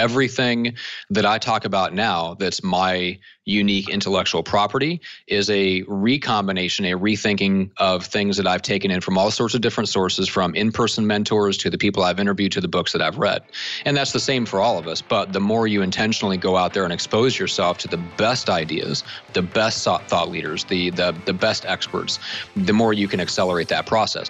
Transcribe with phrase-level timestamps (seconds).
[0.00, 0.76] Everything
[1.10, 7.70] that I talk about now that's my unique intellectual property is a recombination, a rethinking
[7.76, 11.06] of things that I've taken in from all sorts of different sources, from in person
[11.06, 13.42] mentors to the people I've interviewed to the books that I've read.
[13.84, 15.02] And that's the same for all of us.
[15.02, 19.04] But the more you intentionally go out there and expose yourself to the best ideas,
[19.34, 22.18] the best thought leaders, the, the, the best experts,
[22.56, 24.29] the more you can accelerate that process.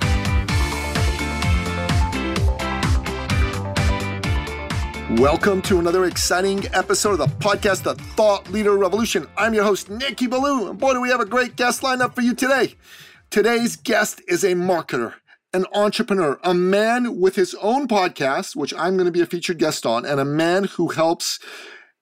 [5.17, 9.27] Welcome to another exciting episode of the podcast, The Thought Leader Revolution.
[9.37, 12.15] I'm your host, Nikki Ballou, and boy, do we have a great guest lined up
[12.15, 12.75] for you today.
[13.29, 15.15] Today's guest is a marketer,
[15.53, 19.59] an entrepreneur, a man with his own podcast, which I'm going to be a featured
[19.59, 21.39] guest on, and a man who helps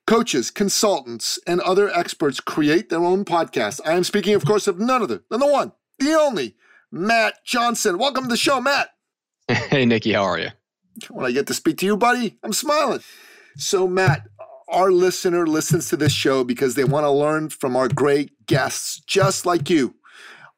[0.06, 3.81] coaches, consultants, and other experts create their own podcasts.
[3.84, 6.56] I am speaking, of course, of none other than the one, the only,
[6.91, 7.97] Matt Johnson.
[7.97, 8.91] Welcome to the show, Matt.
[9.50, 10.50] Hey, Nikki, how are you?
[11.05, 13.02] When I get to speak to you, buddy, I'm smiling.
[13.58, 14.28] So, Matt,
[14.67, 19.00] our listener listens to this show because they want to learn from our great guests,
[19.00, 19.95] just like you,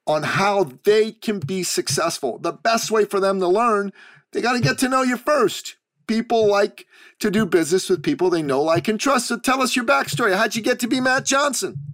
[0.05, 2.37] on how they can be successful.
[2.37, 3.91] The best way for them to learn,
[4.33, 5.75] they got to get to know you first.
[6.07, 6.85] People like
[7.19, 9.27] to do business with people they know, like, and trust.
[9.27, 10.35] So, tell us your backstory.
[10.35, 11.90] How'd you get to be Matt Johnson?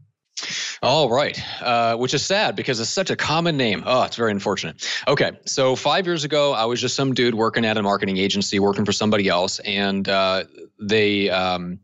[0.83, 3.83] All right, uh, which is sad because it's such a common name.
[3.85, 4.87] Oh, it's very unfortunate.
[5.07, 8.59] Okay, so five years ago, I was just some dude working at a marketing agency,
[8.59, 10.43] working for somebody else, and uh,
[10.79, 11.29] they.
[11.29, 11.79] Um,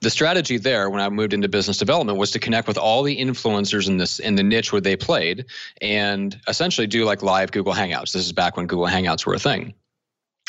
[0.00, 3.18] the strategy there when I moved into business development was to connect with all the
[3.18, 5.44] influencers in this in the niche where they played
[5.82, 8.12] and essentially do like live Google Hangouts.
[8.12, 9.74] This is back when Google Hangouts were a thing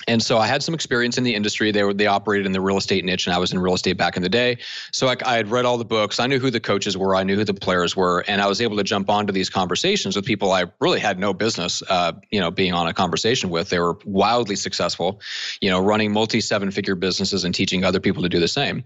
[0.08, 1.72] and so I had some experience in the industry.
[1.72, 3.98] They were they operated in the real estate niche, and I was in real estate
[3.98, 4.58] back in the day.
[4.92, 6.20] So I, I, had read all the books.
[6.20, 7.16] I knew who the coaches were.
[7.16, 10.16] I knew who the players were, and I was able to jump onto these conversations
[10.16, 13.70] with people I really had no business, uh, you know, being on a conversation with.
[13.70, 15.22] They were wildly successful,
[15.62, 18.84] you know, running multi seven figure businesses and teaching other people to do the same.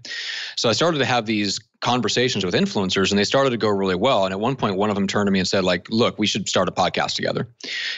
[0.56, 3.94] So I started to have these conversations with influencers and they started to go really
[3.94, 4.24] well.
[4.24, 6.26] And at one point one of them turned to me and said like look we
[6.26, 7.48] should start a podcast together.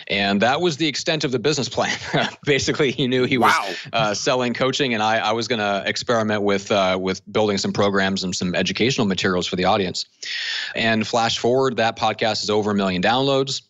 [0.08, 1.96] And that was the extent of the business plan.
[2.44, 3.74] Basically he knew he was wow.
[3.92, 7.72] uh, selling coaching and i, I was going to experiment with uh, with building some
[7.72, 10.04] programs and some educational materials for the audience.
[10.74, 13.62] And flash forward that podcast is over a million downloads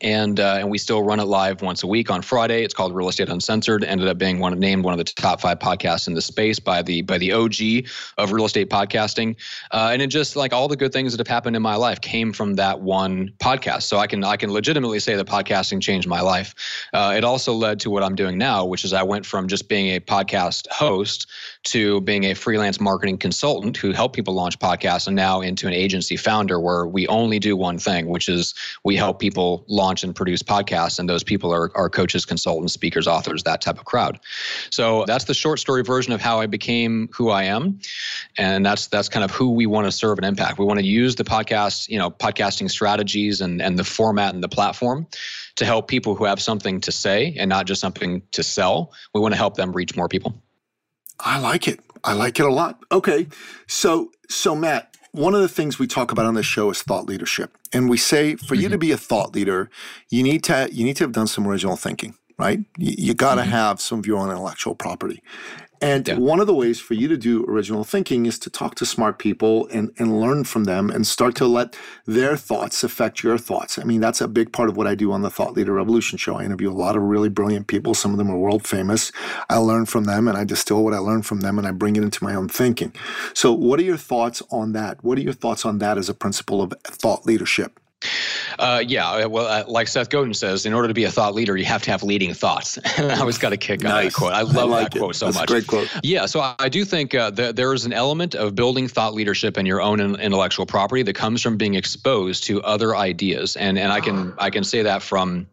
[0.00, 2.64] and uh, and we still run it live once a week on Friday.
[2.64, 3.84] It's called Real Estate Uncensored.
[3.84, 6.82] Ended up being one named one of the top five podcasts in the space by
[6.82, 7.86] the by the OG
[8.18, 9.36] of real estate podcasting.
[9.70, 12.00] Uh, and it just like all the good things that have happened in my life
[12.00, 13.82] came from that one podcast.
[13.82, 16.54] So I can I can legitimately say that podcasting changed my life.
[16.92, 19.68] Uh, it also led to what I'm doing now, which is I went from just
[19.68, 21.26] being a podcast host
[21.64, 25.72] to being a freelance marketing consultant who help people launch podcasts, and now into an
[25.72, 28.54] agency founder where we only do one thing, which is
[28.84, 33.06] we help people launch and produce podcasts, and those people are, are coaches, consultants, speakers,
[33.06, 34.20] authors, that type of crowd.
[34.70, 37.80] So that's the short story version of how I became who I am,
[38.36, 40.58] and that's that's kind of who we want to serve and impact.
[40.58, 44.42] We want to use the podcast, you know, podcasting strategies and and the format and
[44.42, 45.06] the platform
[45.56, 48.92] to help people who have something to say and not just something to sell.
[49.14, 50.34] We want to help them reach more people.
[51.20, 51.80] I like it.
[52.02, 52.80] I like it a lot.
[52.92, 53.28] Okay.
[53.66, 57.06] So so Matt, one of the things we talk about on this show is thought
[57.06, 57.56] leadership.
[57.72, 58.54] And we say for mm-hmm.
[58.54, 58.80] you to mm-hmm.
[58.80, 59.70] be a thought leader,
[60.10, 62.60] you need to you need to have done some original thinking, right?
[62.78, 63.50] You, you got to mm-hmm.
[63.50, 65.22] have some of your own intellectual property.
[65.80, 66.16] And yeah.
[66.16, 69.18] one of the ways for you to do original thinking is to talk to smart
[69.18, 71.76] people and, and learn from them and start to let
[72.06, 73.78] their thoughts affect your thoughts.
[73.78, 76.16] I mean, that's a big part of what I do on the Thought Leader Revolution
[76.16, 76.36] show.
[76.36, 77.94] I interview a lot of really brilliant people.
[77.94, 79.12] Some of them are world famous.
[79.50, 81.96] I learn from them and I distill what I learn from them and I bring
[81.96, 82.92] it into my own thinking.
[83.34, 85.02] So, what are your thoughts on that?
[85.04, 87.80] What are your thoughts on that as a principle of thought leadership?
[88.58, 91.56] Uh, yeah, well, uh, like Seth Godin says, in order to be a thought leader,
[91.56, 92.78] you have to have leading thoughts.
[92.98, 93.92] I always got a kick nice.
[93.92, 94.32] out of that quote.
[94.32, 95.00] I love I like that it.
[95.00, 95.48] quote so That's much.
[95.48, 95.88] great quote.
[96.02, 99.14] Yeah, so I, I do think uh, that there is an element of building thought
[99.14, 103.78] leadership in your own intellectual property that comes from being exposed to other ideas, and
[103.78, 105.46] and I can I can say that from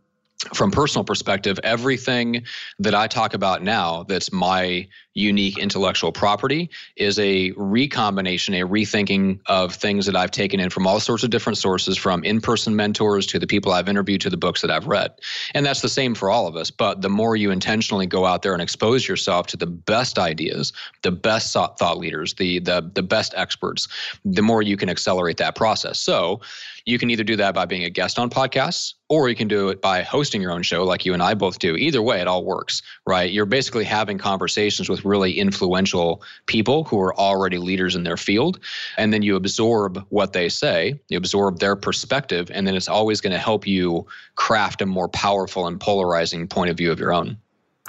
[0.54, 2.44] from personal perspective, everything
[2.80, 9.40] that I talk about now that's my unique intellectual property is a recombination, a rethinking
[9.48, 12.76] of things that I've taken in from all sorts of different sources, from in person
[12.76, 15.12] mentors to the people I've interviewed to the books that I've read.
[15.54, 16.72] And that's the same for all of us.
[16.72, 20.72] But the more you intentionally go out there and expose yourself to the best ideas,
[21.02, 23.88] the best thought leaders, the, the, the best experts,
[24.24, 26.00] the more you can accelerate that process.
[26.00, 26.40] So
[26.86, 29.70] you can either do that by being a guest on podcasts or you can do
[29.70, 31.76] it by hosting your own show like you and I both do.
[31.76, 33.32] Either way, it all works, right?
[33.32, 38.60] You're basically having conversations with really influential people who are already leaders in their field.
[38.98, 43.22] And then you absorb what they say, you absorb their perspective, and then it's always
[43.22, 44.06] going to help you
[44.36, 47.38] craft a more powerful and polarizing point of view of your own.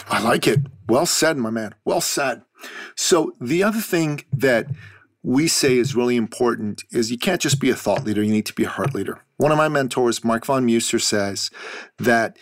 [0.08, 0.60] I like it.
[0.88, 1.74] Well said, my man.
[1.84, 2.42] Well said.
[2.96, 4.66] So, the other thing that
[5.22, 8.46] we say is really important is you can't just be a thought leader, you need
[8.46, 9.22] to be a heart leader.
[9.36, 11.50] One of my mentors, Mark von Muser, says
[11.98, 12.36] that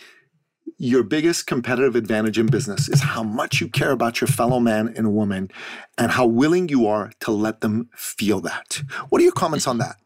[0.77, 4.91] your biggest competitive advantage in business is how much you care about your fellow man
[4.97, 5.51] and woman
[5.97, 8.81] and how willing you are to let them feel that.
[9.09, 9.97] What are your comments on that?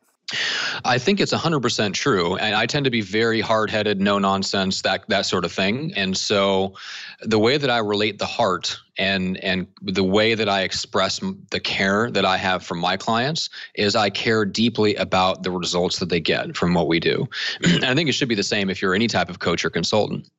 [0.84, 2.36] I think it's 100% true.
[2.38, 5.94] And I tend to be very hard headed, no nonsense, that, that sort of thing.
[5.96, 6.74] And so
[7.22, 11.60] the way that I relate the heart and, and the way that I express the
[11.60, 16.10] care that I have for my clients is I care deeply about the results that
[16.10, 17.28] they get from what we do.
[17.64, 19.70] and I think it should be the same if you're any type of coach or
[19.70, 20.30] consultant.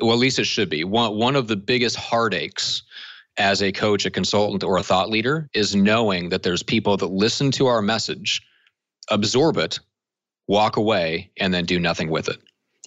[0.00, 0.84] Well, at least it should be.
[0.84, 2.82] One, one of the biggest heartaches
[3.36, 7.06] as a coach, a consultant, or a thought leader is knowing that there's people that
[7.08, 8.42] listen to our message
[9.10, 9.78] absorb it,
[10.46, 12.38] walk away, and then do nothing with it.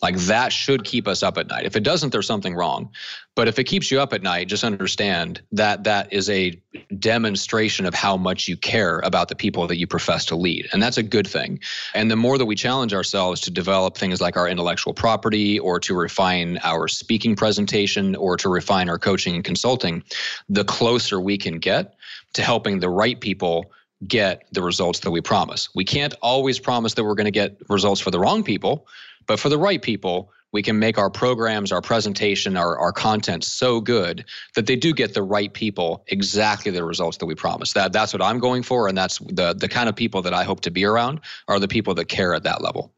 [0.02, 1.66] Like that should keep us up at night.
[1.66, 2.92] If it doesn't, there's something wrong.
[3.36, 6.62] But if it keeps you up at night, just understand that that is a
[7.00, 10.68] demonstration of how much you care about the people that you profess to lead.
[10.72, 11.60] And that's a good thing.
[11.96, 15.80] And the more that we challenge ourselves to develop things like our intellectual property or
[15.80, 20.04] to refine our speaking presentation or to refine our coaching and consulting,
[20.48, 21.96] the closer we can get
[22.34, 23.72] to helping the right people
[24.06, 25.70] get the results that we promise.
[25.74, 28.88] We can't always promise that we're going to get results for the wrong people,
[29.26, 33.44] but for the right people, we can make our programs, our presentation, our, our content
[33.44, 37.74] so good that they do get the right people exactly the results that we promise.
[37.74, 40.44] That that's what I'm going for, and that's the the kind of people that I
[40.44, 42.94] hope to be around are the people that care at that level.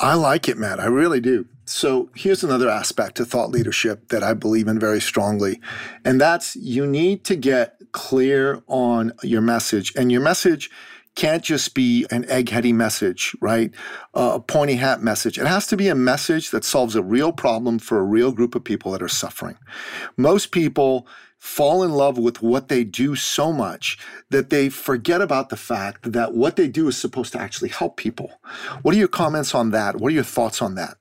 [0.00, 0.80] I like it, Matt.
[0.80, 1.46] I really do.
[1.64, 5.60] So here's another aspect to thought leadership that I believe in very strongly,
[6.04, 9.92] and that's you need to get clear on your message.
[9.96, 10.70] And your message
[11.14, 13.70] can't just be an eggheady message, right?
[14.14, 15.38] A pointy hat message.
[15.38, 18.54] It has to be a message that solves a real problem for a real group
[18.54, 19.58] of people that are suffering.
[20.16, 21.06] Most people
[21.36, 23.98] fall in love with what they do so much
[24.30, 27.96] that they forget about the fact that what they do is supposed to actually help
[27.96, 28.40] people.
[28.82, 29.96] What are your comments on that?
[29.96, 30.98] What are your thoughts on that?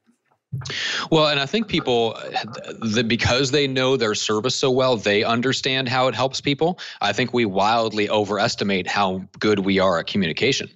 [1.09, 2.13] Well, and I think people
[2.81, 6.79] that because they know their service so well, they understand how it helps people.
[6.99, 10.69] I think we wildly overestimate how good we are at communication.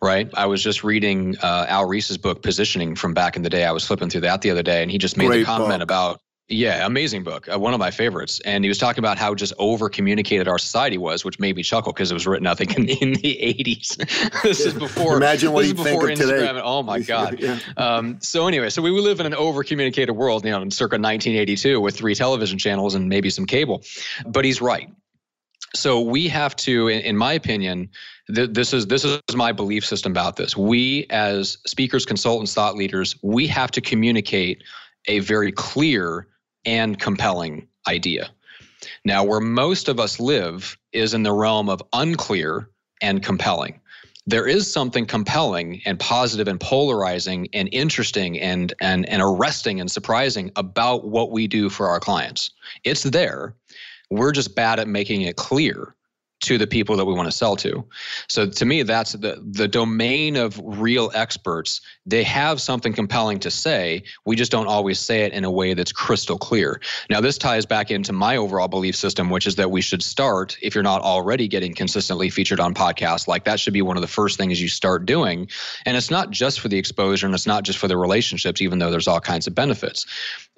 [0.00, 0.30] Right.
[0.34, 3.64] I was just reading uh, Al Ries's book, Positioning, from back in the day.
[3.64, 5.80] I was flipping through that the other day, and he just made Great the comment
[5.80, 5.82] book.
[5.82, 6.20] about
[6.50, 7.48] yeah, amazing book.
[7.48, 8.40] Uh, one of my favorites.
[8.40, 11.62] And he was talking about how just over communicated our society was, which made me
[11.62, 14.42] chuckle because it was written, I think, in the, in the 80s.
[14.42, 15.16] this is before.
[15.16, 16.16] Imagine what you think of Instagram.
[16.16, 16.60] today.
[16.62, 17.38] Oh my God.
[17.38, 17.60] yeah.
[17.76, 20.72] um, so, anyway, so we, we live in an over communicated world, you know, in
[20.72, 23.84] circa 1982 with three television channels and maybe some cable.
[24.26, 24.90] But he's right.
[25.76, 27.88] So we have to, in, in my opinion,
[28.34, 30.56] th- this is this is my belief system about this.
[30.56, 34.64] We as speakers, consultants, thought leaders, we have to communicate
[35.06, 36.26] a very clear
[36.64, 38.30] and compelling idea.
[39.04, 42.70] Now, where most of us live is in the realm of unclear
[43.00, 43.80] and compelling.
[44.26, 49.90] There is something compelling and positive and polarizing and interesting and, and, and arresting and
[49.90, 52.50] surprising about what we do for our clients.
[52.84, 53.54] It's there.
[54.10, 55.94] We're just bad at making it clear
[56.40, 57.84] to the people that we want to sell to.
[58.28, 61.80] So to me, that's the the domain of real experts.
[62.06, 64.02] They have something compelling to say.
[64.24, 66.80] We just don't always say it in a way that's crystal clear.
[67.08, 70.56] Now, this ties back into my overall belief system, which is that we should start,
[70.62, 74.02] if you're not already getting consistently featured on podcasts, like that should be one of
[74.02, 75.48] the first things you start doing.
[75.84, 78.78] And it's not just for the exposure and it's not just for the relationships, even
[78.78, 80.06] though there's all kinds of benefits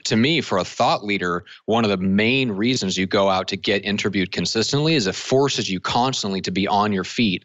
[0.04, 3.56] to me, for a thought leader, one of the main reasons you go out to
[3.56, 7.44] get interviewed consistently is it forces you constantly to be on your feet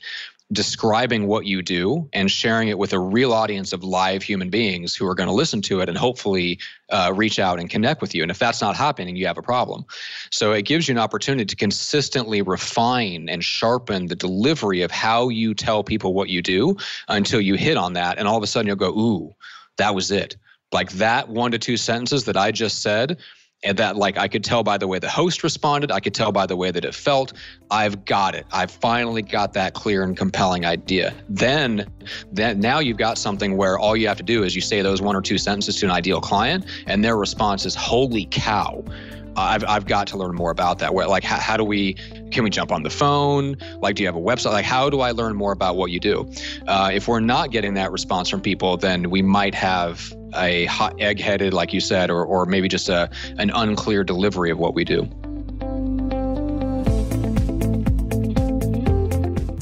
[0.52, 4.96] describing what you do and sharing it with a real audience of live human beings
[4.96, 6.58] who are going to listen to it and hopefully
[6.90, 8.22] uh, reach out and connect with you.
[8.22, 9.84] And if that's not happening, you have a problem.
[10.32, 15.28] So it gives you an opportunity to consistently refine and sharpen the delivery of how
[15.28, 16.78] you tell people what you do
[17.10, 18.18] until you hit on that.
[18.18, 19.36] And all of a sudden you'll go, ooh,
[19.76, 20.38] that was it
[20.72, 23.18] like that one to two sentences that I just said
[23.64, 26.32] and that like i could tell by the way the host responded i could tell
[26.32, 27.34] by the way that it felt
[27.72, 31.86] i've got it i've finally got that clear and compelling idea then
[32.32, 35.02] then now you've got something where all you have to do is you say those
[35.02, 38.84] one or two sentences to an ideal client and their response is holy cow
[39.38, 40.94] I've, I've got to learn more about that.
[40.94, 41.94] Where like how, how do we
[42.32, 43.56] can we jump on the phone?
[43.82, 44.52] Like do you have a website?
[44.52, 46.28] Like how do I learn more about what you do?
[46.68, 51.00] Uh, if we're not getting that response from people, then we might have a hot
[51.00, 54.84] egg-headed, like you said, or or maybe just a an unclear delivery of what we
[54.84, 55.04] do.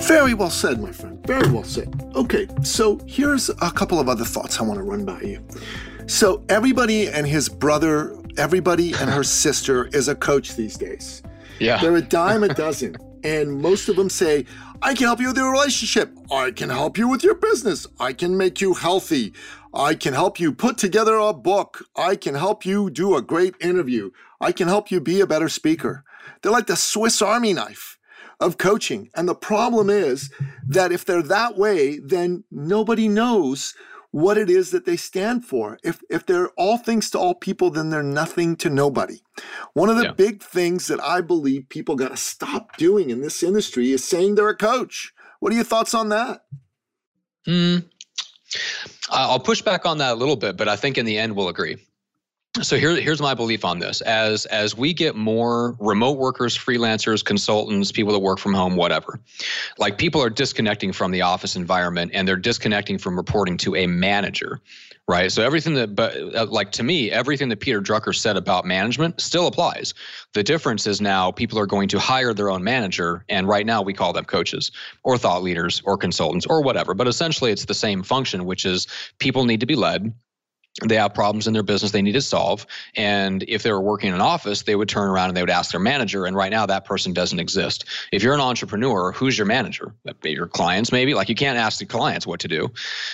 [0.05, 1.25] Very well said, my friend.
[1.25, 2.11] Very well said.
[2.15, 5.43] Okay, so here's a couple of other thoughts I want to run by you.
[6.07, 11.23] So everybody and his brother, everybody and her sister is a coach these days.
[11.59, 11.79] Yeah.
[11.81, 12.95] They're a dime a dozen.
[13.23, 14.45] And most of them say,
[14.83, 16.15] I can help you with your relationship.
[16.31, 17.87] I can help you with your business.
[17.99, 19.33] I can make you healthy.
[19.75, 21.83] I can help you put together a book.
[21.95, 24.11] I can help you do a great interview.
[24.39, 26.05] I can help you be a better speaker.
[26.41, 27.97] They're like the Swiss Army knife
[28.39, 29.09] of coaching.
[29.15, 30.31] And the problem is
[30.67, 33.75] that if they're that way, then nobody knows
[34.11, 35.77] what it is that they stand for.
[35.83, 39.19] If, if they're all things to all people, then they're nothing to nobody.
[39.73, 40.11] One of the yeah.
[40.13, 44.35] big things that I believe people got to stop doing in this industry is saying
[44.35, 45.11] they're a coach.
[45.41, 46.45] What are your thoughts on that?
[47.45, 47.79] Hmm.
[49.09, 51.35] Uh, I'll push back on that a little bit, but I think in the end
[51.35, 51.77] we'll agree
[52.61, 54.01] so here, here's my belief on this.
[54.01, 59.19] As as we get more remote workers freelancers consultants people that work from home whatever
[59.77, 63.87] like people are disconnecting from the office environment and they're disconnecting from reporting to a
[63.87, 64.61] manager
[65.07, 65.31] right?
[65.31, 69.21] So everything that but uh, like to me everything that peter drucker said about management
[69.21, 69.93] still applies.
[70.33, 73.81] The difference is now people are going to hire their own manager and right now
[73.81, 74.71] we call them coaches
[75.03, 78.87] or thought leaders or consultants or whatever but essentially it's the same function which is
[79.19, 80.13] people need to be led
[80.83, 82.67] they have problems in their business they need to solve.
[82.95, 85.49] And if they were working in an office, they would turn around and they would
[85.49, 86.25] ask their manager.
[86.25, 87.85] And right now, that person doesn't exist.
[88.11, 89.93] If you're an entrepreneur, who's your manager?
[90.23, 91.13] Your clients, maybe.
[91.13, 92.71] Like you can't ask the clients what to do.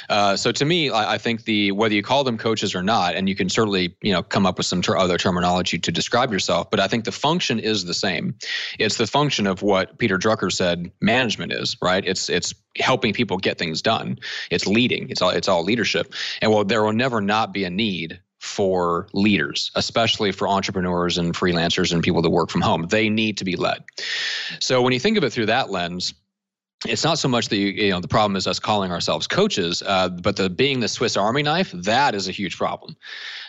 [0.10, 3.16] Uh, so to me, I, I, think the whether you call them coaches or not,
[3.16, 6.32] and you can certainly you know come up with some ter- other terminology to describe
[6.32, 8.34] yourself, but I think the function is the same.
[8.80, 11.78] It's the function of what Peter Drucker said management is.
[11.82, 12.04] Right.
[12.06, 14.20] It's it's helping people get things done.
[14.50, 15.10] It's leading.
[15.10, 16.14] It's all it's all leadership.
[16.42, 21.36] And well, there will never not be a need for leaders, especially for entrepreneurs and
[21.36, 22.88] freelancers and people that work from home.
[22.90, 23.84] They need to be led.
[24.60, 26.16] So when you think of it through that lens,
[26.88, 30.10] it's not so much the you know the problem is us calling ourselves coaches, uh,
[30.10, 32.96] but the being the Swiss Army knife that is a huge problem.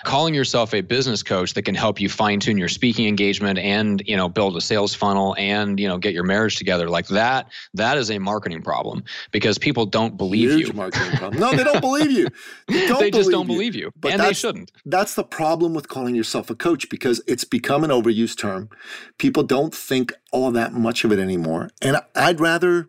[0.05, 4.03] Calling yourself a business coach that can help you fine tune your speaking engagement and
[4.07, 7.51] you know build a sales funnel and you know get your marriage together like that
[7.75, 10.73] that is a marketing problem because people don't believe huge you.
[10.75, 11.41] marketing problem.
[11.41, 12.29] No, they don't believe you.
[12.69, 13.55] They, they just don't you.
[13.55, 14.73] believe you, but and they shouldn't.
[14.85, 18.71] That's the problem with calling yourself a coach because it's become an overused term.
[19.19, 22.89] People don't think all that much of it anymore, and I'd rather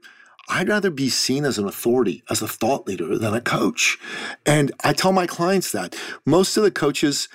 [0.49, 3.97] I'd rather be seen as an authority, as a thought leader than a coach.
[4.45, 5.95] And I tell my clients that
[6.25, 7.29] most of the coaches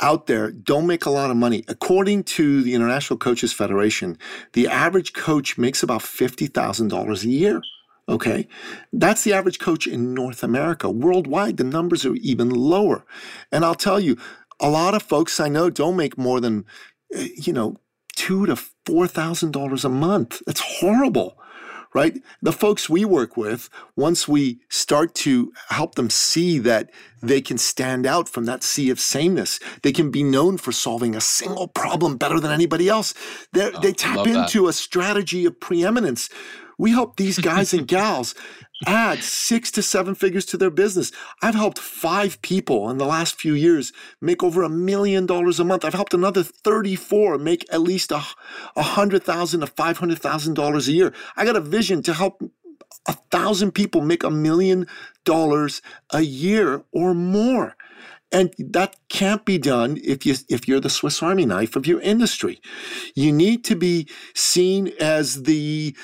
[0.00, 1.64] out there don't make a lot of money.
[1.68, 4.16] According to the International Coaches Federation,
[4.52, 7.62] the average coach makes about $50,000 a year.
[8.08, 8.48] Okay.
[8.92, 10.90] That's the average coach in North America.
[10.90, 13.04] Worldwide, the numbers are even lower.
[13.50, 14.16] And I'll tell you,
[14.60, 16.64] a lot of folks I know don't make more than,
[17.12, 17.76] eh, you know,
[18.14, 20.42] two to four thousand dollars a month.
[20.46, 21.38] That's horrible
[21.94, 22.20] right?
[22.40, 26.90] The folks we work with, once we start to help them see that
[27.22, 31.14] they can stand out from that sea of sameness, they can be known for solving
[31.14, 33.14] a single problem better than anybody else.
[33.56, 34.68] Oh, they tap into that.
[34.68, 36.28] a strategy of preeminence.
[36.78, 38.34] We help these guys and gals
[38.86, 41.12] add six to seven figures to their business.
[41.42, 45.64] I've helped five people in the last few years make over a million dollars a
[45.64, 45.84] month.
[45.84, 48.22] I've helped another 34 make at least a,
[48.76, 51.12] a hundred thousand to five hundred thousand dollars a year.
[51.36, 52.42] I got a vision to help
[53.06, 54.86] a thousand people make a million
[55.24, 57.76] dollars a year or more.
[58.30, 62.00] And that can't be done if you if you're the Swiss Army knife of your
[62.00, 62.60] industry.
[63.14, 65.94] You need to be seen as the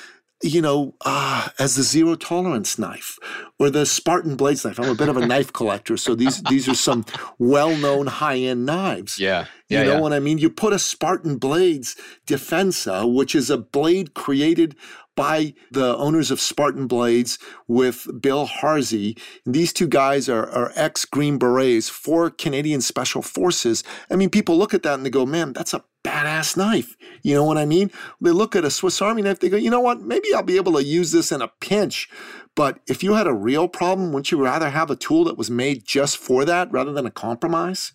[0.41, 3.19] you know, uh, as the zero tolerance knife
[3.59, 4.79] or the Spartan blades knife.
[4.79, 7.05] I'm a bit of a knife collector, so these these are some
[7.37, 9.19] well-known high-end knives.
[9.19, 9.99] Yeah, yeah you know yeah.
[9.99, 10.37] what I mean.
[10.37, 14.75] You put a Spartan blades Difensa, which is a blade created
[15.19, 19.17] by the owners of Spartan Blades with Bill Harsey.
[19.45, 23.83] These two guys are, are ex Green Berets for Canadian Special Forces.
[24.09, 26.95] I mean, people look at that and they go, man, that's a badass knife.
[27.21, 27.91] You know what I mean?
[28.21, 30.01] They look at a Swiss Army knife, they go, you know what?
[30.01, 32.09] Maybe I'll be able to use this in a pinch.
[32.55, 35.49] But if you had a real problem, wouldn't you rather have a tool that was
[35.49, 37.93] made just for that rather than a compromise?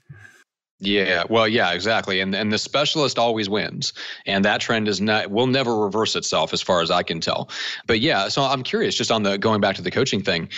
[0.80, 3.92] Yeah, well, yeah, exactly, and and the specialist always wins,
[4.26, 7.48] and that trend is not will never reverse itself, as far as I can tell.
[7.86, 10.48] But yeah, so I'm curious, just on the going back to the coaching thing,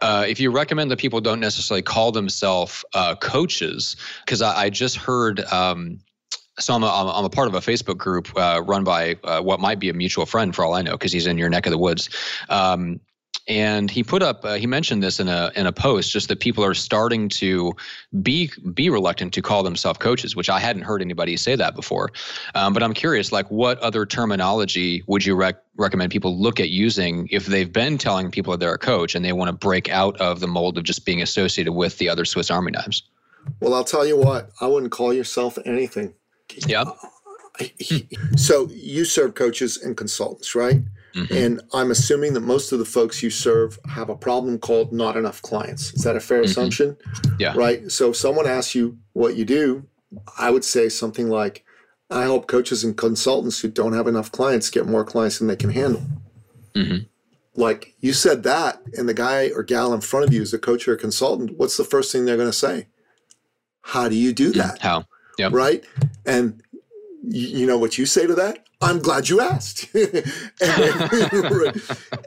[0.00, 4.70] uh, if you recommend that people don't necessarily call themselves uh, coaches, because I, I,
[4.70, 5.40] just heard.
[5.52, 6.00] Um,
[6.58, 9.60] so I'm a, I'm a part of a Facebook group uh, run by uh, what
[9.60, 11.72] might be a mutual friend for all I know, because he's in your neck of
[11.72, 12.08] the woods.
[12.48, 13.00] Um,
[13.48, 16.40] and he put up uh, he mentioned this in a in a post just that
[16.40, 17.74] people are starting to
[18.22, 22.10] be be reluctant to call themselves coaches which i hadn't heard anybody say that before.
[22.54, 26.70] Um, but i'm curious like what other terminology would you rec- recommend people look at
[26.70, 29.88] using if they've been telling people that they're a coach and they want to break
[29.90, 33.02] out of the mold of just being associated with the other swiss army knives?
[33.60, 36.14] Well i'll tell you what i wouldn't call yourself anything
[36.66, 36.84] yeah
[38.36, 40.82] so you serve coaches and consultants right
[41.16, 41.34] Mm-hmm.
[41.34, 45.16] And I'm assuming that most of the folks you serve have a problem called not
[45.16, 45.94] enough clients.
[45.94, 46.50] Is that a fair mm-hmm.
[46.50, 46.96] assumption?
[47.38, 47.54] Yeah.
[47.56, 47.90] Right.
[47.90, 49.86] So if someone asks you what you do,
[50.38, 51.64] I would say something like,
[52.10, 55.56] I help coaches and consultants who don't have enough clients get more clients than they
[55.56, 56.02] can handle.
[56.74, 57.06] Mm-hmm.
[57.60, 60.58] Like you said that, and the guy or gal in front of you is a
[60.58, 62.88] coach or a consultant, what's the first thing they're going to say?
[63.80, 64.82] How do you do that?
[64.82, 65.06] How?
[65.38, 65.50] Yeah.
[65.52, 65.84] Right.
[66.24, 66.62] And
[67.22, 68.66] you know what you say to that?
[68.80, 69.88] I'm glad you asked.
[69.94, 70.12] and,
[70.60, 71.72] then,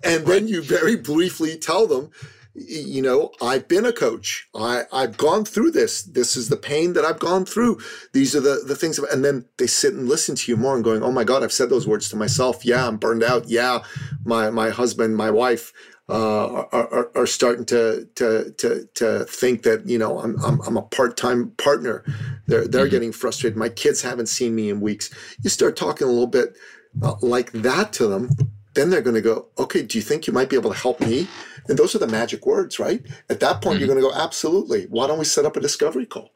[0.04, 2.12] and then you very briefly tell them,
[2.56, 4.50] you know, I've been a coach.
[4.56, 6.02] I, I've gone through this.
[6.02, 7.80] This is the pain that I've gone through.
[8.14, 8.98] These are the, the things.
[9.00, 11.54] and then they sit and listen to you more and going, oh my God, I've
[11.54, 12.66] said those words to myself.
[12.66, 13.48] Yeah, I'm burned out.
[13.48, 13.84] Yeah,
[14.26, 15.72] my, my husband, my wife,
[16.10, 20.78] uh, are, are, starting to, to to to think that you know I'm I'm, I'm
[20.78, 22.04] a part time partner.
[22.48, 22.92] They're they're mm-hmm.
[22.92, 23.58] getting frustrated.
[23.58, 25.12] My kids haven't seen me in weeks.
[25.44, 26.56] You start talking a little bit
[27.02, 28.30] uh, like that to them,
[28.74, 29.82] then they're going to go, okay.
[29.82, 31.28] Do you think you might be able to help me?
[31.68, 33.06] And those are the magic words, right?
[33.30, 33.80] At that point, mm-hmm.
[33.80, 34.86] you're going to go, absolutely.
[34.86, 36.32] Why don't we set up a discovery call?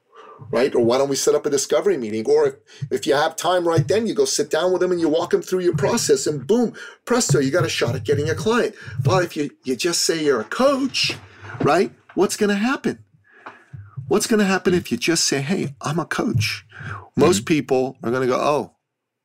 [0.51, 0.73] Right?
[0.75, 2.25] Or why don't we set up a discovery meeting?
[2.27, 2.55] Or if,
[2.91, 5.31] if you have time right then, you go sit down with them and you walk
[5.31, 6.73] them through your process and boom,
[7.05, 8.75] presto, you got a shot at getting a client.
[9.03, 11.17] But if you, you just say you're a coach,
[11.61, 11.91] right?
[12.15, 13.03] What's going to happen?
[14.07, 16.65] What's going to happen if you just say, hey, I'm a coach?
[17.15, 17.45] Most mm-hmm.
[17.45, 18.75] people are going to go, oh,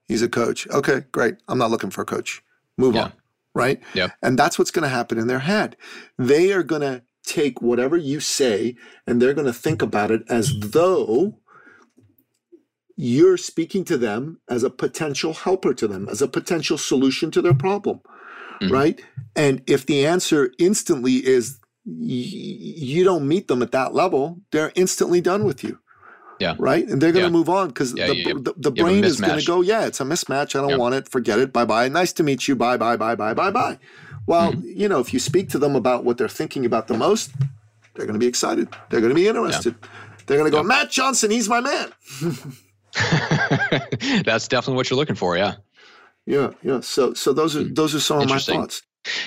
[0.07, 0.69] he's a coach.
[0.69, 1.37] Okay, great.
[1.49, 2.43] I'm not looking for a coach.
[2.77, 3.05] Move yeah.
[3.05, 3.13] on.
[3.55, 3.83] Right?
[3.93, 4.09] Yeah.
[4.23, 5.77] And that's what's going to happen in their head.
[6.17, 8.75] They are going to take whatever you say
[9.07, 11.39] and they're going to think about it as though
[12.97, 17.41] you're speaking to them as a potential helper to them, as a potential solution to
[17.41, 18.01] their problem.
[18.61, 18.75] Mm-hmm.
[18.75, 19.01] Right.
[19.37, 25.21] And if the answer instantly is you don't meet them at that level, they're instantly
[25.21, 25.79] done with you.
[26.41, 26.57] Yeah.
[26.59, 26.87] Right.
[26.89, 27.39] And they're going to yeah.
[27.39, 30.05] move on because yeah, the, the, the brain is going to go, yeah, it's a
[30.05, 30.57] mismatch.
[30.57, 31.09] I don't want it.
[31.09, 31.53] Forget it.
[31.53, 31.89] Bye bye.
[31.89, 32.57] Nice to meet you.
[32.57, 32.97] Bye bye.
[32.97, 33.35] Bye bye.
[33.35, 33.79] Bye bye.
[34.29, 34.79] Well, mm-hmm.
[34.79, 37.33] you know, if you speak to them about what they're thinking about the most,
[37.95, 38.69] they're going to be excited.
[38.91, 39.75] They're going to be interested.
[39.81, 39.89] Yeah.
[40.27, 40.63] They're going to go.
[40.63, 41.93] Matt Johnson, he's my man.
[44.25, 45.39] That's definitely what you're looking for.
[45.39, 45.55] Yeah.
[46.27, 46.51] Yeah.
[46.63, 46.81] Yeah.
[46.81, 48.83] So, so those are, those are some of my thoughts.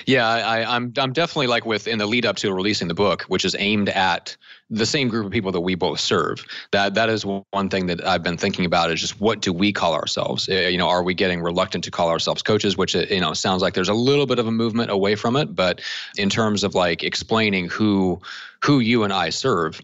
[0.06, 3.22] Yeah, I, I'm I'm definitely like with in the lead up to releasing the book,
[3.24, 4.36] which is aimed at
[4.70, 6.44] the same group of people that we both serve.
[6.72, 9.72] That that is one thing that I've been thinking about is just what do we
[9.72, 10.48] call ourselves?
[10.48, 12.76] Uh, you know, are we getting reluctant to call ourselves coaches?
[12.76, 15.36] Which uh, you know sounds like there's a little bit of a movement away from
[15.36, 15.80] it, but
[16.16, 18.20] in terms of like explaining who
[18.64, 19.80] who you and I serve,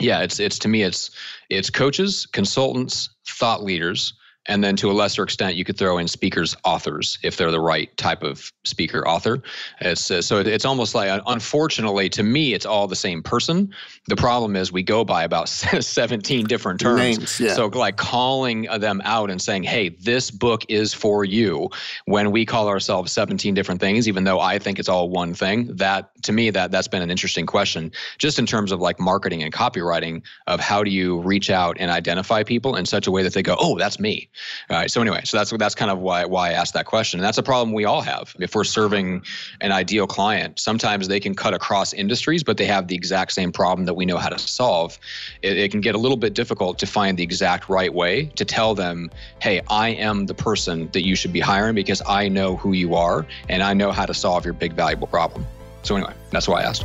[0.00, 1.10] yeah, it's it's to me it's
[1.48, 4.14] it's coaches, consultants, thought leaders
[4.48, 7.60] and then to a lesser extent you could throw in speakers authors if they're the
[7.60, 9.42] right type of speaker author.
[9.80, 13.72] It's uh, so it's almost like unfortunately to me it's all the same person.
[14.06, 16.98] The problem is we go by about 17 different terms.
[16.98, 17.54] Names, yeah.
[17.54, 21.70] so like calling them out and saying hey this book is for you.
[22.06, 25.66] When we call ourselves 17 different things even though i think it's all one thing
[25.76, 29.42] that to me that that's been an interesting question just in terms of like marketing
[29.42, 33.22] and copywriting of how do you reach out and identify people in such a way
[33.22, 34.28] that they go oh that's me
[34.70, 34.90] all right.
[34.90, 37.20] So anyway, so that's that's kind of why why I asked that question.
[37.20, 38.34] And that's a problem we all have.
[38.38, 39.22] If we're serving
[39.60, 43.52] an ideal client, sometimes they can cut across industries, but they have the exact same
[43.52, 44.98] problem that we know how to solve.
[45.42, 48.44] It, it can get a little bit difficult to find the exact right way to
[48.44, 52.56] tell them, hey, I am the person that you should be hiring because I know
[52.56, 55.46] who you are and I know how to solve your big valuable problem.
[55.82, 56.84] So anyway, that's why I asked.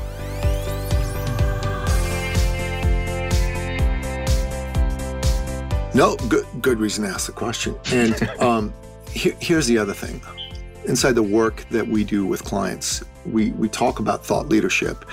[5.96, 7.78] No, good, good reason to ask the question.
[7.92, 8.74] And um,
[9.12, 10.22] here, here's the other thing.
[10.86, 15.04] Inside the work that we do with clients, we, we talk about thought leadership.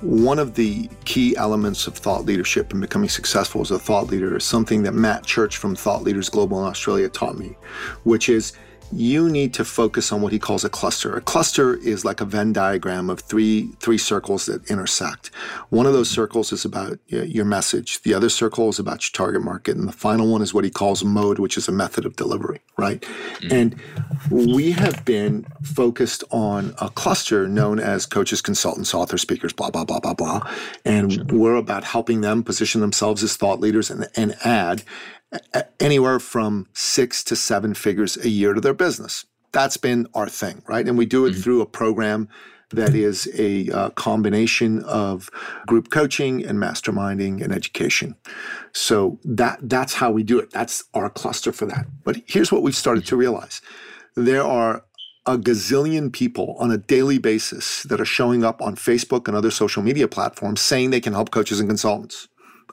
[0.00, 4.36] One of the key elements of thought leadership and becoming successful as a thought leader
[4.36, 7.56] is something that Matt Church from Thought Leaders Global in Australia taught me,
[8.02, 8.54] which is
[8.92, 11.16] you need to focus on what he calls a cluster.
[11.16, 15.28] A cluster is like a Venn diagram of three three circles that intersect.
[15.70, 18.02] One of those circles is about your message.
[18.02, 20.70] The other circle is about your target market, and the final one is what he
[20.70, 22.60] calls mode, which is a method of delivery.
[22.76, 23.52] Right, mm-hmm.
[23.52, 23.80] and
[24.30, 29.84] we have been focused on a cluster known as coaches, consultants, authors, speakers, blah blah
[29.84, 30.40] blah blah blah,
[30.84, 31.24] and sure.
[31.26, 34.82] we're about helping them position themselves as thought leaders and, and add
[35.80, 39.24] anywhere from six to seven figures a year to their business.
[39.52, 40.86] That's been our thing, right?
[40.86, 41.40] And we do it mm-hmm.
[41.40, 42.28] through a program
[42.70, 45.30] that is a uh, combination of
[45.66, 48.16] group coaching and masterminding and education.
[48.72, 50.50] So that that's how we do it.
[50.50, 51.86] That's our cluster for that.
[52.04, 53.60] But here's what we've started to realize:
[54.16, 54.84] there are
[55.26, 59.50] a gazillion people on a daily basis that are showing up on Facebook and other
[59.50, 62.28] social media platforms saying they can help coaches and consultants.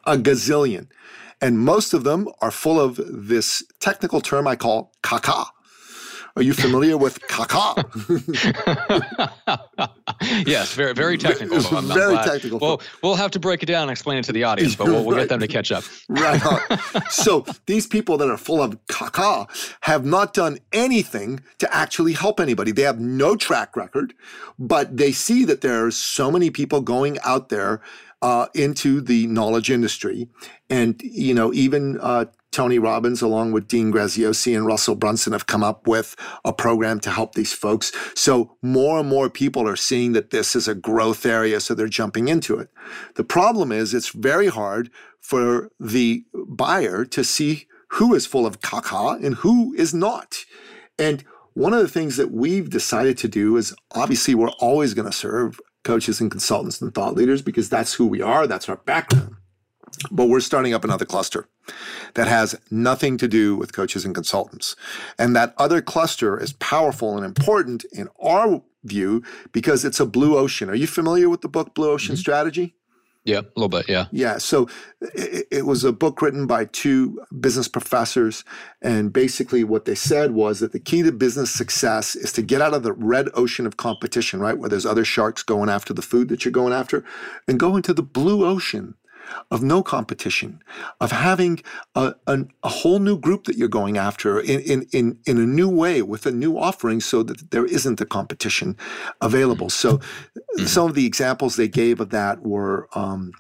[0.05, 0.87] A gazillion.
[1.41, 5.47] And most of them are full of this technical term I call caca.
[6.35, 7.83] Are you familiar with caca?
[10.47, 11.59] yes, very very technical.
[11.59, 12.59] Very I'm technical.
[12.59, 15.03] Well, we'll have to break it down and explain it to the audience, but we'll,
[15.03, 15.23] we'll right.
[15.23, 15.83] get them to catch up.
[16.09, 16.41] right.
[17.09, 19.49] so these people that are full of caca
[19.81, 22.71] have not done anything to actually help anybody.
[22.71, 24.13] They have no track record,
[24.57, 27.81] but they see that there are so many people going out there
[28.21, 30.27] uh, into the knowledge industry.
[30.69, 35.47] And, you know, even uh, Tony Robbins, along with Dean Graziosi and Russell Brunson, have
[35.47, 37.91] come up with a program to help these folks.
[38.15, 41.87] So more and more people are seeing that this is a growth area, so they're
[41.87, 42.69] jumping into it.
[43.15, 44.89] The problem is it's very hard
[45.21, 50.45] for the buyer to see who is full of caca and who is not.
[50.97, 55.09] And one of the things that we've decided to do is obviously we're always going
[55.09, 58.75] to serve coaches and consultants and thought leaders because that's who we are, that's our
[58.75, 59.35] background.
[60.11, 61.49] But we're starting up another cluster
[62.13, 64.75] that has nothing to do with coaches and consultants.
[65.17, 70.37] And that other cluster is powerful and important in our view because it's a blue
[70.37, 70.69] ocean.
[70.69, 72.19] Are you familiar with the book Blue Ocean mm-hmm.
[72.19, 72.75] Strategy?
[73.25, 73.89] Yeah, a little bit.
[73.89, 74.05] Yeah.
[74.11, 74.37] Yeah.
[74.37, 74.67] So
[75.01, 78.45] it, it, was a book written by two business professors.
[78.81, 82.61] And basically, what they said was that the key to business success is to get
[82.61, 84.57] out of the red ocean of competition, right?
[84.57, 87.03] Where there's other sharks going after the food that you're going after,
[87.47, 88.95] and go into the blue ocean
[89.51, 90.61] of no competition,
[90.99, 91.61] of having
[91.95, 95.45] a, a, a, whole new group that you're going after in, in, in, in a
[95.45, 98.75] new way with a new offering so that there isn't a competition
[99.21, 99.69] available.
[99.69, 100.65] So mm-hmm.
[100.65, 103.31] some of the examples they gave of that were um,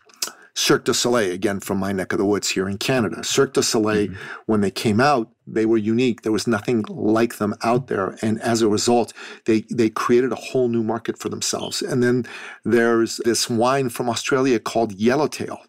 [0.59, 3.23] Cirque du Soleil, again from my neck of the woods here in Canada.
[3.23, 4.41] Cirque du Soleil, mm-hmm.
[4.45, 6.23] when they came out, they were unique.
[6.23, 8.17] There was nothing like them out there.
[8.21, 9.13] And as a result,
[9.45, 11.81] they, they created a whole new market for themselves.
[11.81, 12.25] And then
[12.65, 15.59] there's this wine from Australia called Yellowtail.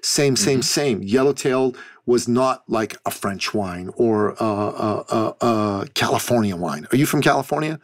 [0.00, 0.62] Same, same, mm-hmm.
[0.62, 1.02] same.
[1.02, 1.74] Yellowtail
[2.06, 6.86] was not like a French wine or a, a, a, a California wine.
[6.92, 7.80] Are you from California?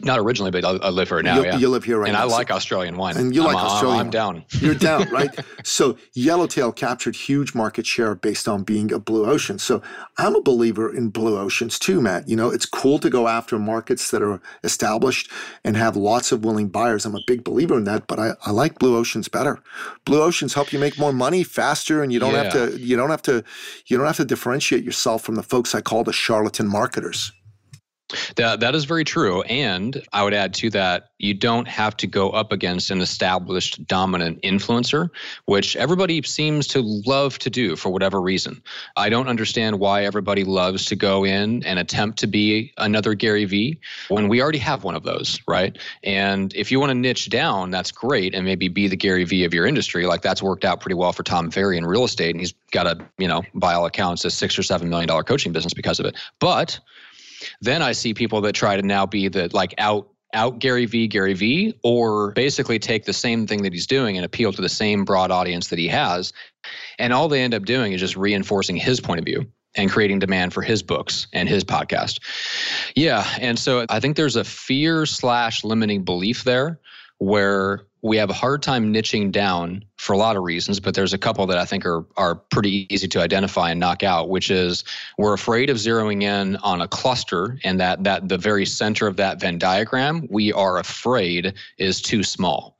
[0.00, 1.36] Not originally, but I, I live here now.
[1.36, 2.24] You, yeah, you live here right and now.
[2.24, 3.16] And I like Australian wine.
[3.16, 4.00] And you I'm, like Australian.
[4.00, 4.44] I'm, I'm down.
[4.58, 5.30] You're down, right?
[5.62, 9.60] so Yellowtail captured huge market share based on being a blue ocean.
[9.60, 9.82] So
[10.18, 12.28] I'm a believer in blue oceans too, Matt.
[12.28, 15.30] You know, it's cool to go after markets that are established
[15.62, 17.06] and have lots of willing buyers.
[17.06, 19.62] I'm a big believer in that, but I, I like blue oceans better.
[20.04, 22.42] Blue oceans help you make more money faster, and you don't yeah.
[22.44, 22.80] have to.
[22.80, 23.44] You don't have to.
[23.86, 27.30] You don't have to differentiate yourself from the folks I call the charlatan marketers.
[28.36, 32.06] That that is very true, and I would add to that you don't have to
[32.06, 35.08] go up against an established dominant influencer,
[35.46, 38.62] which everybody seems to love to do for whatever reason.
[38.96, 43.44] I don't understand why everybody loves to go in and attempt to be another Gary
[43.44, 45.78] Vee when we already have one of those, right?
[46.02, 49.44] And if you want to niche down, that's great, and maybe be the Gary Vee
[49.44, 50.06] of your industry.
[50.06, 52.86] Like that's worked out pretty well for Tom Ferry in real estate, and he's got
[52.86, 55.98] a you know by all accounts a six or seven million dollar coaching business because
[56.00, 56.78] of it, but
[57.60, 61.06] then I see people that try to now be the like out out Gary Vee,
[61.06, 64.68] Gary Vee, or basically take the same thing that he's doing and appeal to the
[64.68, 66.32] same broad audience that he has.
[66.98, 70.18] And all they end up doing is just reinforcing his point of view and creating
[70.18, 72.20] demand for his books and his podcast.
[72.94, 73.26] Yeah.
[73.40, 76.80] And so I think there's a fear slash limiting belief there
[77.18, 81.14] where we have a hard time niching down for a lot of reasons, but there's
[81.14, 84.50] a couple that I think are are pretty easy to identify and knock out, which
[84.50, 84.84] is
[85.16, 89.16] we're afraid of zeroing in on a cluster and that that the very center of
[89.16, 92.73] that Venn diagram we are afraid is too small.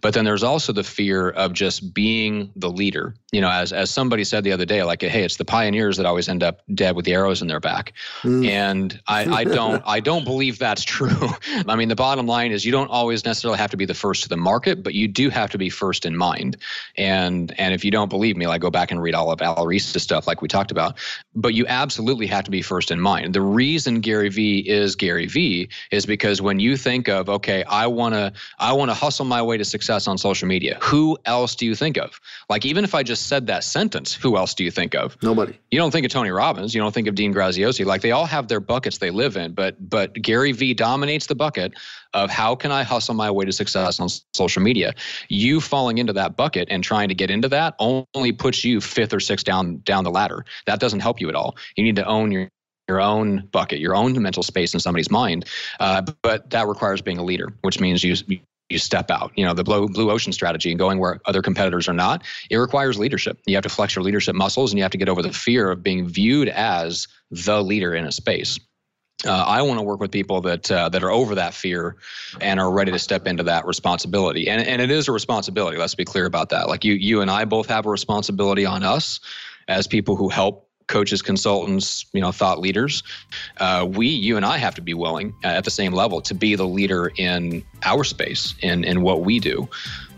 [0.00, 3.14] But then there's also the fear of just being the leader.
[3.32, 6.06] You know, as as somebody said the other day, like, hey, it's the pioneers that
[6.06, 7.92] always end up dead with the arrows in their back.
[8.22, 8.46] Mm.
[8.46, 11.28] And I, I don't I don't believe that's true.
[11.66, 14.22] I mean, the bottom line is you don't always necessarily have to be the first
[14.24, 16.56] to the market, but you do have to be first in mind.
[16.96, 19.66] And and if you don't believe me, like go back and read all of Al
[19.66, 20.98] Ries's stuff, like we talked about.
[21.34, 23.34] But you absolutely have to be first in mind.
[23.34, 27.86] The reason Gary Vee is Gary Vee is because when you think of, okay, I
[27.86, 30.78] want to I want to hustle my way to success on social media.
[30.82, 32.20] Who else do you think of?
[32.48, 35.16] Like even if I just said that sentence, who else do you think of?
[35.22, 35.58] Nobody.
[35.70, 37.84] You don't think of Tony Robbins, you don't think of Dean Graziosi.
[37.84, 41.34] Like they all have their buckets they live in, but but Gary Vee dominates the
[41.34, 41.74] bucket
[42.14, 44.94] of how can I hustle my way to success on social media.
[45.28, 49.12] You falling into that bucket and trying to get into that only puts you fifth
[49.12, 50.44] or sixth down down the ladder.
[50.66, 51.56] That doesn't help you at all.
[51.76, 52.48] You need to own your
[52.88, 55.46] your own bucket, your own mental space in somebody's mind.
[55.78, 58.16] Uh, but that requires being a leader, which means you
[58.68, 59.30] you step out.
[59.36, 62.22] You know, the blue blue ocean strategy and going where other competitors are not.
[62.50, 63.38] It requires leadership.
[63.46, 65.70] You have to flex your leadership muscles, and you have to get over the fear
[65.70, 68.58] of being viewed as the leader in a space.
[69.24, 71.96] Uh, I want to work with people that uh, that are over that fear
[72.40, 74.48] and are ready to step into that responsibility.
[74.48, 75.78] And and it is a responsibility.
[75.78, 76.68] Let's be clear about that.
[76.68, 79.20] Like you you and I both have a responsibility on us
[79.68, 83.02] as people who help coaches, consultants, you know, thought leaders.
[83.58, 86.34] Uh, we, you and I, have to be willing uh, at the same level to
[86.34, 89.68] be the leader in our space in in what we do,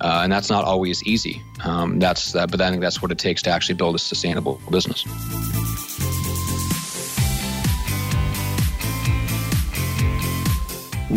[0.01, 1.41] uh, and that's not always easy.
[1.65, 4.61] Um, that's that, but I think that's what it takes to actually build a sustainable
[4.71, 5.05] business.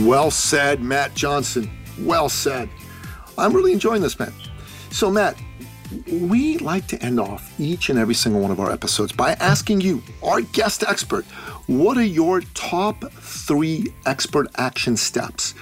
[0.05, 1.69] Well said, Matt Johnson.
[1.99, 2.69] Well said.
[3.37, 4.33] I'm really enjoying this, Matt.
[4.91, 5.35] So, Matt,
[6.11, 9.81] we like to end off each and every single one of our episodes by asking
[9.81, 11.25] you, our guest expert,
[11.65, 15.55] what are your top three expert action steps,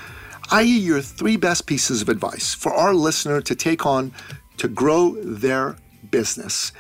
[0.52, 4.12] i.e., your three best pieces of advice for our listener to take on
[4.58, 5.78] to grow their
[6.12, 6.74] business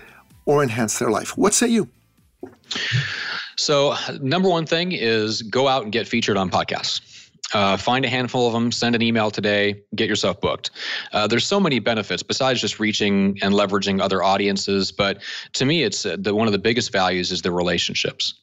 [0.45, 1.37] or enhance their life?
[1.37, 1.87] What say you?
[3.55, 7.14] So, number one thing is go out and get featured on podcasts.
[7.53, 10.71] Uh, find a handful of them, send an email today, get yourself booked.
[11.13, 14.91] Uh, there's so many benefits besides just reaching and leveraging other audiences.
[14.91, 15.21] But
[15.53, 18.33] to me, it's uh, the, one of the biggest values is the relationships.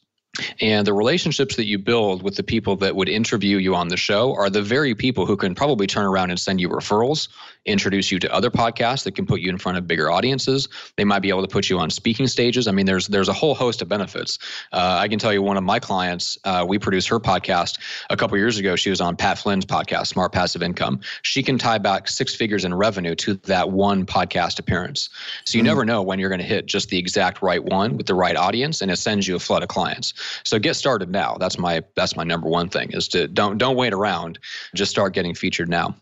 [0.59, 3.97] And the relationships that you build with the people that would interview you on the
[3.97, 7.27] show are the very people who can probably turn around and send you referrals,
[7.65, 10.69] introduce you to other podcasts that can put you in front of bigger audiences.
[10.95, 12.67] They might be able to put you on speaking stages.
[12.67, 14.39] I mean, there's there's a whole host of benefits.
[14.71, 17.77] Uh, I can tell you one of my clients, uh, we produced her podcast
[18.09, 18.75] a couple years ago.
[18.75, 21.01] She was on Pat Flynn's podcast, Smart Passive Income.
[21.21, 25.09] She can tie back six figures in revenue to that one podcast appearance.
[25.45, 25.67] So you mm-hmm.
[25.67, 28.35] never know when you're going to hit just the exact right one with the right
[28.35, 30.13] audience, and it sends you a flood of clients.
[30.43, 31.37] So get started now.
[31.39, 34.39] That's my that's my number one thing is to don't don't wait around.
[34.75, 35.95] Just start getting featured now.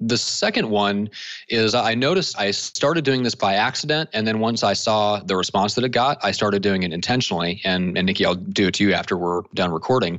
[0.00, 1.08] The second one
[1.48, 4.10] is I noticed I started doing this by accident.
[4.12, 7.60] And then once I saw the response that it got, I started doing it intentionally.
[7.64, 10.18] And, and Nikki, I'll do it to you after we're done recording,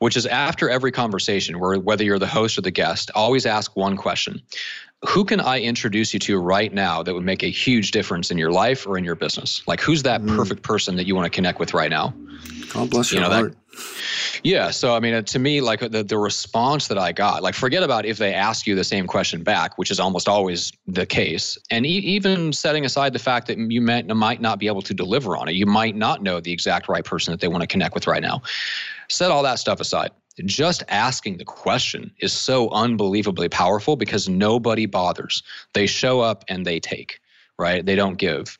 [0.00, 3.76] which is after every conversation, where whether you're the host or the guest, always ask
[3.76, 4.42] one question
[5.08, 8.38] Who can I introduce you to right now that would make a huge difference in
[8.38, 9.62] your life or in your business?
[9.66, 10.34] Like, who's that mm.
[10.36, 12.14] perfect person that you want to connect with right now?
[12.72, 13.52] God bless your you know, heart.
[13.52, 14.70] That, yeah.
[14.70, 18.04] So, I mean, to me, like the, the response that I got, like forget about
[18.04, 21.56] if they ask you the same question back, which is almost always the case.
[21.70, 24.94] And e- even setting aside the fact that you might, might not be able to
[24.94, 27.66] deliver on it, you might not know the exact right person that they want to
[27.66, 28.42] connect with right now.
[29.08, 30.10] Set all that stuff aside
[30.44, 35.42] just asking the question is so unbelievably powerful because nobody bothers.
[35.72, 37.20] They show up and they take
[37.58, 37.84] right?
[37.86, 38.58] They don't give.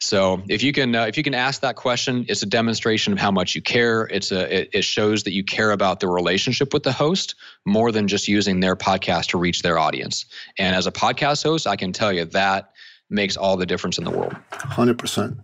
[0.00, 3.18] So if you can uh, if you can ask that question, it's a demonstration of
[3.18, 4.04] how much you care.
[4.10, 7.92] It's a it, it shows that you care about the relationship with the host more
[7.92, 10.24] than just using their podcast to reach their audience.
[10.58, 12.72] And as a podcast host, I can tell you that
[13.10, 14.34] makes all the difference in the world.
[14.52, 15.38] Hundred percent.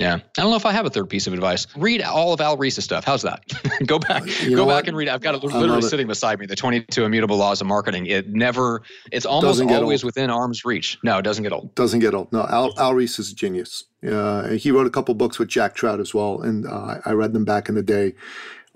[0.00, 1.66] Yeah, I don't know if I have a third piece of advice.
[1.76, 3.04] Read all of Al Ries's stuff.
[3.04, 3.42] How's that?
[3.86, 5.08] go back, you go back and read.
[5.08, 6.46] I've got it literally sitting beside me.
[6.46, 8.06] The 22 Immutable Laws of Marketing.
[8.06, 8.82] It never.
[9.10, 10.08] It's almost always old.
[10.08, 10.98] within arm's reach.
[11.02, 11.74] No, it doesn't get old.
[11.74, 12.32] Doesn't get old.
[12.32, 13.84] No, Al, Al Ries is a genius.
[14.08, 17.32] Uh, he wrote a couple books with Jack Trout as well, and uh, I read
[17.32, 18.14] them back in the day.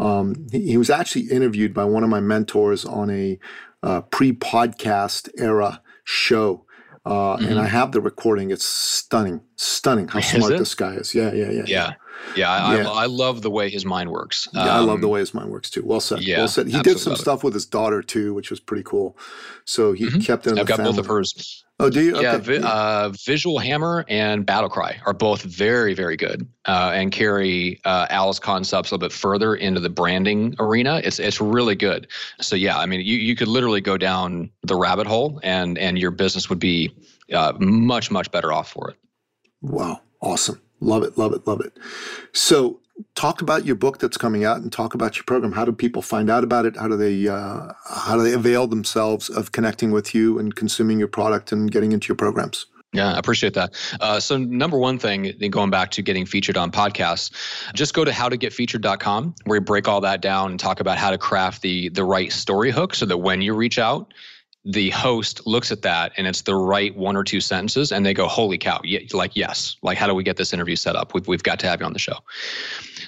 [0.00, 3.38] Um, he, he, was actually interviewed by one of my mentors on a
[3.84, 6.64] uh, pre-podcast era show
[7.04, 7.46] uh, mm-hmm.
[7.46, 8.50] And I have the recording.
[8.50, 11.14] It's stunning, stunning how smart this guy is.
[11.14, 11.50] Yeah, yeah, yeah.
[11.50, 11.64] Yeah.
[11.66, 11.92] Yeah,
[12.50, 12.88] I, yeah.
[12.88, 14.48] I, I, love the way his mind works.
[14.54, 15.82] Um, yeah, I love the um, way his mind works too.
[15.84, 16.22] Well said.
[16.22, 16.68] Yeah, well said.
[16.68, 19.16] He did some stuff with his daughter too, which was pretty cool.
[19.64, 20.20] So he mm-hmm.
[20.20, 20.58] kept it.
[20.58, 20.92] I've got family.
[20.92, 21.64] both of hers.
[21.78, 22.14] Oh, do you?
[22.14, 22.22] Okay.
[22.22, 27.10] Yeah, vi- uh, Visual Hammer and Battle Cry are both very, very good uh, and
[27.10, 31.00] carry uh, Al's concepts a little bit further into the branding arena.
[31.02, 32.06] It's it's really good.
[32.40, 35.98] So yeah, I mean, you you could literally go down the rabbit hole, and and
[35.98, 36.94] your business would be
[37.32, 38.96] uh, much much better off for it.
[39.60, 40.60] Wow, awesome.
[40.82, 41.78] Love it, love it, love it.
[42.32, 42.80] So,
[43.14, 45.52] talk about your book that's coming out, and talk about your program.
[45.52, 46.76] How do people find out about it?
[46.76, 50.98] How do they uh, how do they avail themselves of connecting with you and consuming
[50.98, 52.66] your product and getting into your programs?
[52.92, 53.74] Yeah, I appreciate that.
[54.00, 57.30] Uh, so, number one thing, going back to getting featured on podcasts,
[57.74, 61.16] just go to howtogetfeatured.com where we break all that down and talk about how to
[61.16, 64.12] craft the the right story hook so that when you reach out,
[64.64, 68.14] the host looks at that and it's the right one or two sentences and they
[68.14, 71.14] go holy cow yeah, like yes like how do we get this interview set up?
[71.14, 72.18] We've, we've got to have you on the show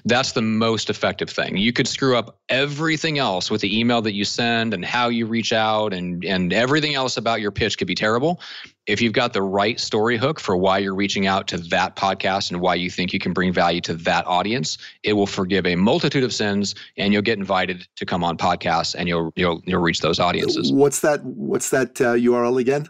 [0.05, 4.15] that's the most effective thing you could screw up everything else with the email that
[4.15, 7.87] you send and how you reach out and and everything else about your pitch could
[7.87, 8.41] be terrible
[8.87, 12.51] if you've got the right story hook for why you're reaching out to that podcast
[12.51, 15.75] and why you think you can bring value to that audience, it will forgive a
[15.75, 19.81] multitude of sins and you'll get invited to come on podcasts and you'll you'll you'll
[19.81, 20.73] reach those audiences.
[20.73, 22.89] What's that what's that uh, URL again?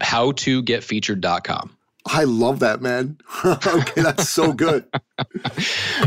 [0.00, 1.76] How to get featured.com.
[2.06, 3.18] I love that, man.
[3.44, 4.84] okay, that's so good.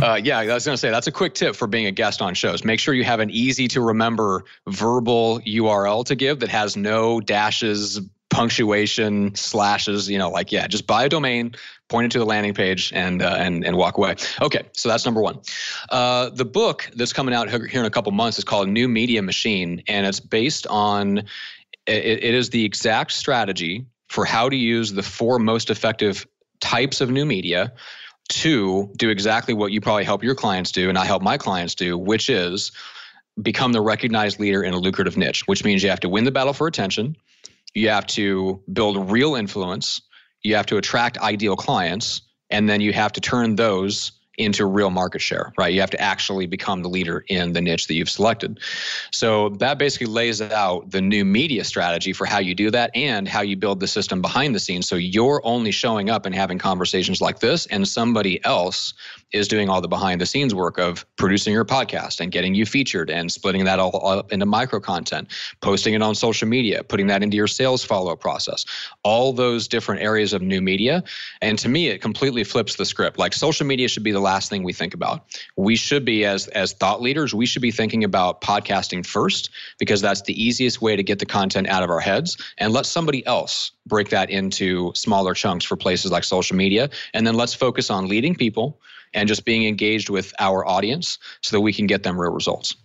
[0.02, 2.22] uh, yeah, I was going to say that's a quick tip for being a guest
[2.22, 2.64] on shows.
[2.64, 7.20] Make sure you have an easy to remember verbal URL to give that has no
[7.20, 11.56] dashes, punctuation slashes you know like yeah just buy a domain
[11.88, 15.06] point it to the landing page and uh, and and walk away okay so that's
[15.06, 15.40] number one
[15.90, 19.22] uh, the book that's coming out here in a couple months is called new media
[19.22, 21.20] machine and it's based on
[21.88, 26.26] it, it is the exact strategy for how to use the four most effective
[26.60, 27.74] types of new media
[28.30, 31.76] to do exactly what you probably help your clients do and i help my clients
[31.76, 32.72] do which is
[33.42, 36.32] become the recognized leader in a lucrative niche which means you have to win the
[36.32, 37.16] battle for attention.
[37.74, 40.02] You have to build real influence,
[40.42, 44.90] you have to attract ideal clients, and then you have to turn those into real
[44.90, 45.74] market share, right?
[45.74, 48.60] You have to actually become the leader in the niche that you've selected.
[49.12, 53.28] So that basically lays out the new media strategy for how you do that and
[53.28, 54.88] how you build the system behind the scenes.
[54.88, 58.94] So you're only showing up and having conversations like this, and somebody else
[59.34, 62.66] is doing all the behind the scenes work of producing your podcast and getting you
[62.66, 65.28] featured and splitting that all up into micro content,
[65.62, 68.66] posting it on social media, putting that into your sales follow up process,
[69.04, 71.04] all those different areas of new media.
[71.42, 73.20] And to me, it completely flips the script.
[73.20, 75.26] Like social media should be the last thing we think about.
[75.58, 80.02] We should be, as, as thought leaders, we should be thinking about podcasting first because
[80.02, 83.26] that's the easiest way to get the content out of our heads and let somebody
[83.26, 86.90] else break that into smaller chunks for places like social media.
[87.14, 88.80] And then let's focus on leading people
[89.14, 92.76] and just being engaged with our audience so that we can get them real results.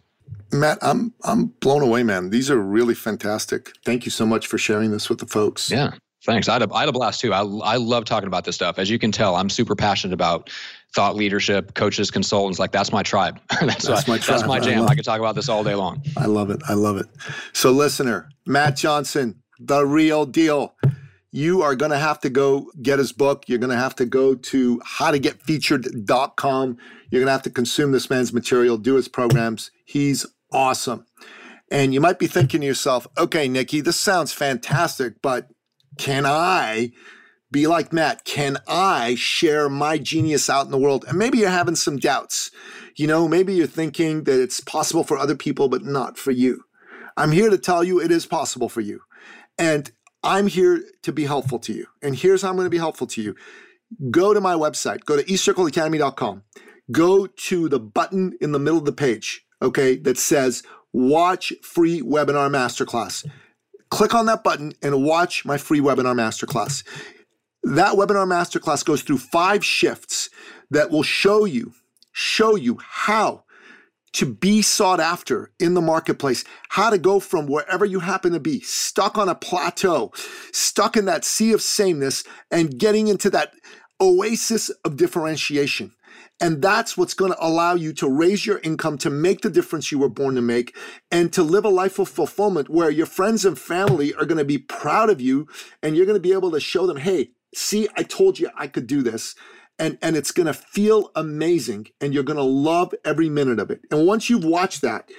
[0.52, 2.30] Matt, I'm I'm blown away, man.
[2.30, 3.72] These are really fantastic.
[3.84, 5.70] Thank you so much for sharing this with the folks.
[5.70, 5.92] Yeah,
[6.24, 6.48] thanks.
[6.48, 7.32] I had a, I had a blast too.
[7.32, 8.78] I, I love talking about this stuff.
[8.78, 10.50] As you can tell, I'm super passionate about
[10.94, 12.58] thought leadership, coaches, consultants.
[12.58, 13.40] Like that's my tribe.
[13.60, 14.38] that's, that's, my, tribe.
[14.38, 14.82] That's my jam.
[14.82, 16.02] I, I could talk about this all day long.
[16.18, 16.60] I love it.
[16.68, 17.06] I love it.
[17.54, 20.74] So, listener, Matt Johnson, the real deal
[21.32, 23.44] you are going to have to go get his book.
[23.48, 26.78] You're going to have to go to howtogetfeatured.com.
[27.10, 29.70] You're going to have to consume this man's material, do his programs.
[29.84, 31.06] He's awesome.
[31.70, 35.48] And you might be thinking to yourself, okay, Nikki, this sounds fantastic, but
[35.98, 36.92] can I
[37.50, 38.24] be like Matt?
[38.24, 41.06] Can I share my genius out in the world?
[41.08, 42.50] And maybe you're having some doubts.
[42.96, 46.64] You know, maybe you're thinking that it's possible for other people, but not for you.
[47.16, 49.00] I'm here to tell you it is possible for you.
[49.58, 49.90] And
[50.22, 51.86] I'm here to be helpful to you.
[52.02, 53.34] And here's how I'm going to be helpful to you.
[54.10, 56.42] Go to my website, go to eCircleacademy.com.
[56.90, 62.02] Go to the button in the middle of the page, okay, that says watch free
[62.02, 63.28] webinar masterclass.
[63.90, 66.82] Click on that button and watch my free webinar masterclass.
[67.62, 70.30] That webinar masterclass goes through five shifts
[70.70, 71.72] that will show you,
[72.12, 73.44] show you how
[74.14, 78.40] to be sought after in the marketplace, how to go from wherever you happen to
[78.40, 80.12] be, stuck on a plateau,
[80.52, 83.52] stuck in that sea of sameness, and getting into that
[84.00, 85.92] oasis of differentiation.
[86.40, 89.92] And that's what's going to allow you to raise your income, to make the difference
[89.92, 90.76] you were born to make,
[91.10, 94.44] and to live a life of fulfillment where your friends and family are going to
[94.44, 95.46] be proud of you
[95.82, 98.66] and you're going to be able to show them, hey, see, I told you I
[98.66, 99.34] could do this
[99.78, 103.70] and and it's going to feel amazing and you're going to love every minute of
[103.70, 103.80] it.
[103.90, 105.10] And once you've watched that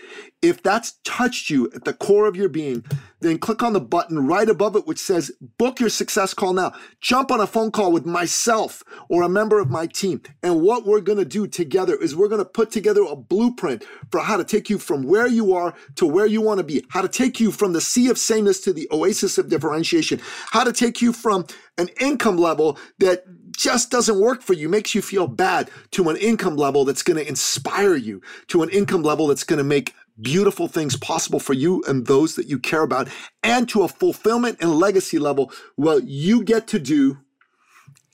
[0.42, 2.86] if that's touched you at the core of your being
[3.22, 6.72] then click on the button right above it which says book your success call now.
[7.02, 10.22] Jump on a phone call with myself or a member of my team.
[10.42, 13.84] And what we're going to do together is we're going to put together a blueprint
[14.12, 16.84] for how to take you from where you are to where you want to be
[16.90, 20.20] how to take you from the sea of sameness to the oasis of differentiation
[20.52, 21.46] how to take you from
[21.78, 23.24] an income level that
[23.56, 27.18] just doesn't work for you, makes you feel bad, to an income level that's going
[27.18, 31.54] to inspire you, to an income level that's going to make beautiful things possible for
[31.54, 33.08] you and those that you care about,
[33.42, 37.18] and to a fulfillment and legacy level well you get to do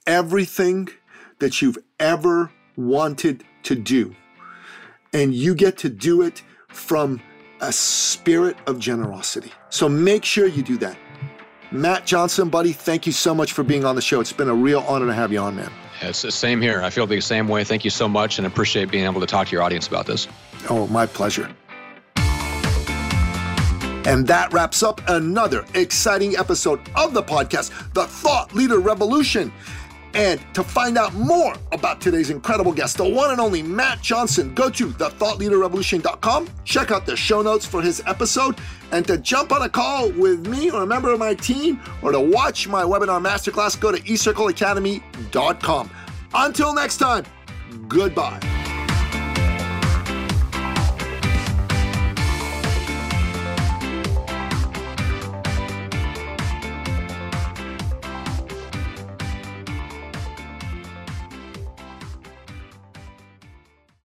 [0.08, 0.88] everything
[1.39, 4.15] that you've ever wanted to do.
[5.13, 7.21] And you get to do it from
[7.62, 9.52] a spirit of generosity.
[9.69, 10.98] So make sure you do that.
[11.72, 14.20] Matt Johnson, buddy, thank you so much for being on the show.
[14.20, 15.72] It's been a real honor to have you on, man.
[16.02, 16.82] It's the same here.
[16.82, 17.63] I feel the same way.
[17.63, 20.28] Thank you so much and appreciate being able to talk to your audience about this.
[20.70, 21.50] Oh, my pleasure.
[24.06, 29.52] And that wraps up another exciting episode of the podcast, The Thought Leader Revolution.
[30.13, 34.53] And to find out more about today's incredible guest, the one and only Matt Johnson,
[34.55, 38.57] go to thethoughtleaderrevolution.com, check out the show notes for his episode,
[38.91, 42.12] and to jump on a call with me or a member of my team, or
[42.12, 45.89] to watch my webinar masterclass, go to eCircleacademy.com.
[46.33, 47.25] Until next time,
[47.87, 48.58] goodbye.